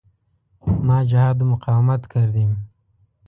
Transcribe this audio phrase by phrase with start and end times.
[0.87, 2.69] ما جهاد و مقاومت کردیم.